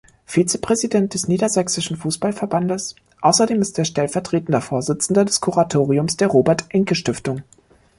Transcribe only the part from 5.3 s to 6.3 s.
Kuratoriums der